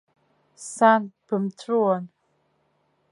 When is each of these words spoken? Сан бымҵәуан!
Сан 0.71 1.03
бымҵәуан! 1.25 2.03